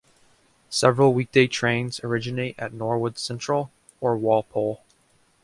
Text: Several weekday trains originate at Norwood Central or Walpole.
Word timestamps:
Several 0.71 1.13
weekday 1.13 1.45
trains 1.45 1.99
originate 2.03 2.57
at 2.57 2.73
Norwood 2.73 3.19
Central 3.19 3.71
or 3.99 4.17
Walpole. 4.17 4.81